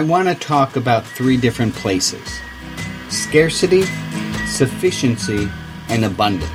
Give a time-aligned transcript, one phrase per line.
[0.00, 2.40] I want to talk about three different places
[3.10, 3.82] scarcity,
[4.46, 5.46] sufficiency,
[5.90, 6.50] and abundance.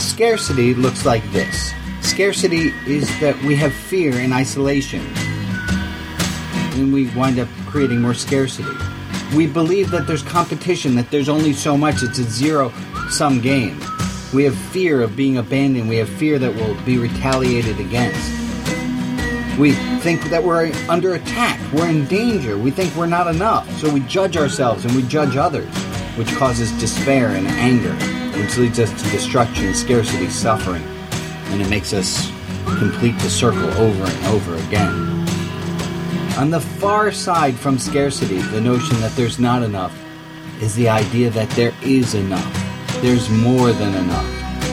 [0.00, 5.06] Scarcity looks like this scarcity is that we have fear and isolation,
[6.72, 8.72] and we wind up creating more scarcity.
[9.36, 12.72] We believe that there's competition, that there's only so much, it's a zero
[13.10, 13.78] sum game.
[14.32, 18.49] We have fear of being abandoned, we have fear that we'll be retaliated against.
[19.58, 23.92] We think that we're under attack, we're in danger, we think we're not enough, so
[23.92, 25.68] we judge ourselves and we judge others,
[26.16, 27.92] which causes despair and anger,
[28.38, 30.82] which leads us to destruction, scarcity, suffering,
[31.48, 32.30] and it makes us
[32.78, 35.20] complete the circle over and over again.
[36.38, 39.94] On the far side from scarcity, the notion that there's not enough
[40.62, 43.02] is the idea that there is enough.
[43.02, 44.26] There's more than enough.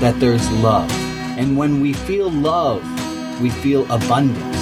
[0.00, 0.90] That there's love.
[1.38, 2.82] And when we feel love,
[3.40, 4.53] we feel abundance.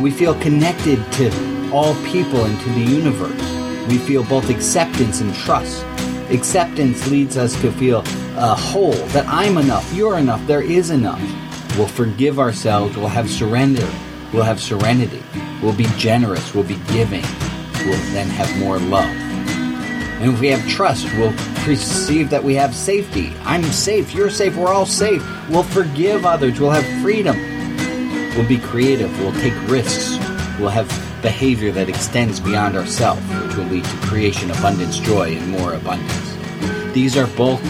[0.00, 3.88] We feel connected to all people and to the universe.
[3.88, 5.84] We feel both acceptance and trust.
[6.30, 8.02] Acceptance leads us to feel
[8.36, 11.22] uh, whole, that I'm enough, you're enough, there is enough.
[11.76, 13.88] We'll forgive ourselves, we'll have surrender,
[14.32, 15.22] we'll have serenity.
[15.64, 16.54] We'll be generous.
[16.54, 17.24] We'll be giving.
[17.86, 19.08] We'll then have more love.
[19.08, 21.32] And if we have trust, we'll
[21.64, 23.32] perceive that we have safety.
[23.44, 24.14] I'm safe.
[24.14, 24.56] You're safe.
[24.56, 25.24] We're all safe.
[25.48, 26.60] We'll forgive others.
[26.60, 27.53] We'll have freedom.
[28.36, 29.16] We'll be creative.
[29.20, 30.18] We'll take risks.
[30.58, 30.88] We'll have
[31.22, 36.36] behavior that extends beyond ourselves, which will lead to creation, abundance, joy, and more abundance.
[36.92, 37.62] These are both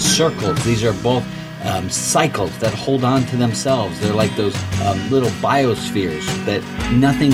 [0.00, 0.64] circles.
[0.64, 1.24] These are both
[1.64, 4.00] um, cycles that hold on to themselves.
[4.00, 6.62] They're like those um, little biospheres that
[6.92, 7.32] nothing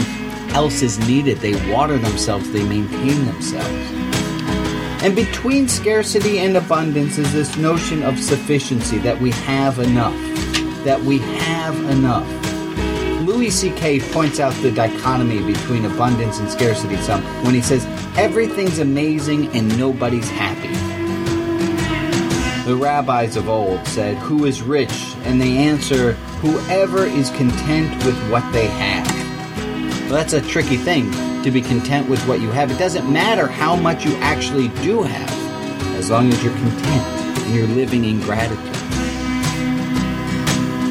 [0.54, 1.38] else is needed.
[1.38, 3.92] They water themselves, they maintain themselves.
[5.02, 10.14] And between scarcity and abundance is this notion of sufficiency that we have enough.
[10.84, 12.47] That we have enough.
[13.38, 14.00] Louis C.K.
[14.00, 17.86] points out the dichotomy between abundance and scarcity some when he says,
[18.18, 20.74] Everything's amazing and nobody's happy.
[22.68, 25.14] The rabbis of old said, Who is rich?
[25.22, 29.06] And they answer, Whoever is content with what they have.
[30.10, 31.08] Well, that's a tricky thing,
[31.44, 32.72] to be content with what you have.
[32.72, 37.54] It doesn't matter how much you actually do have, as long as you're content and
[37.54, 38.58] you're living in gratitude.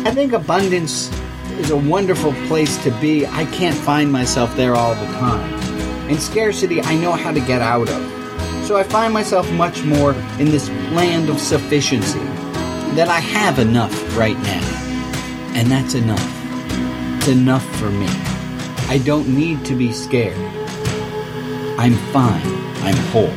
[0.07, 1.12] I think abundance
[1.59, 3.25] is a wonderful place to be.
[3.25, 5.53] I can't find myself there all the time.
[6.09, 8.66] And scarcity, I know how to get out of.
[8.66, 12.19] So I find myself much more in this land of sufficiency,
[12.95, 15.51] that I have enough right now.
[15.53, 16.34] And that's enough.
[17.18, 18.07] It's enough for me.
[18.89, 20.38] I don't need to be scared.
[21.78, 22.45] I'm fine.
[22.84, 23.34] I'm whole.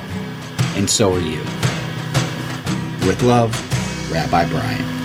[0.77, 1.41] And so are you.
[3.07, 3.53] With love,
[4.13, 5.00] Rabbi Brian.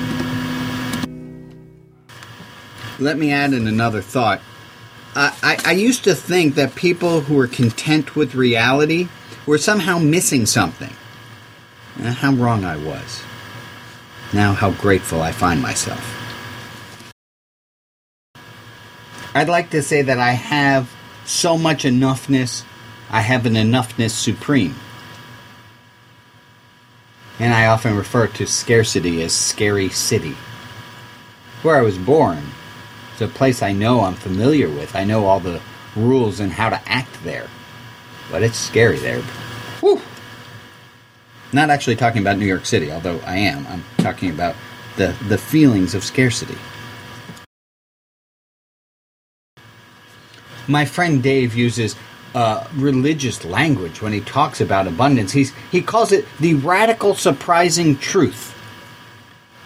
[2.99, 4.41] Let me add in another thought.
[5.15, 9.09] I, I, I used to think that people who were content with reality
[9.45, 10.93] were somehow missing something.
[11.97, 13.23] And how wrong I was.
[14.33, 16.11] Now, how grateful I find myself.
[19.33, 20.89] I'd like to say that I have
[21.25, 22.63] so much enoughness,
[23.09, 24.75] I have an enoughness supreme.
[27.39, 30.35] And I often refer to scarcity as scary city.
[31.63, 32.43] Where I was born,
[33.15, 34.93] it's a place I know I'm familiar with.
[34.93, 35.61] I know all the
[35.95, 37.47] rules and how to act there.
[38.29, 39.21] But it's scary there.
[39.79, 40.01] Whew.
[41.53, 43.65] Not actually talking about New York City, although I am.
[43.67, 44.53] I'm talking about
[44.97, 46.57] the, the feelings of scarcity.
[50.67, 51.95] My friend Dave uses
[52.33, 55.31] uh, religious language when he talks about abundance.
[55.31, 58.51] He's, he calls it the radical surprising truth.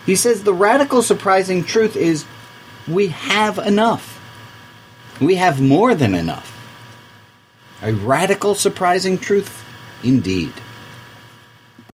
[0.05, 2.25] He says the radical surprising truth is
[2.89, 4.19] we have enough.
[5.21, 6.55] We have more than enough.
[7.81, 9.63] A radical surprising truth?
[10.03, 10.53] Indeed.